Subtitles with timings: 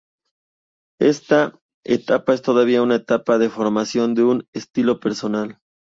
[0.99, 5.59] Esta etapa es todavía una etapa de formación de un estilo personal.